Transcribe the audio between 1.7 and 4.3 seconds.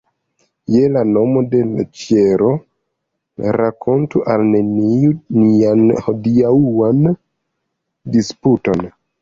l' ĉielo, rakontu